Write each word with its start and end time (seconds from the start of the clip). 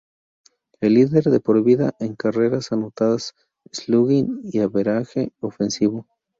Líder 0.81 1.25
de 1.25 1.39
por 1.39 1.63
vida 1.63 1.93
en 1.99 2.15
carreras 2.15 2.71
anotadas, 2.71 3.35
slugging 3.71 4.41
y 4.51 4.57
average 4.61 5.31
ofensivo. 5.41 6.07